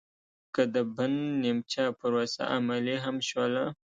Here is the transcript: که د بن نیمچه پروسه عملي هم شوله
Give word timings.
که 0.55 0.61
د 0.73 0.75
بن 0.95 1.13
نیمچه 1.43 1.83
پروسه 1.99 2.41
عملي 2.55 2.95
هم 3.05 3.15
شوله 3.29 3.63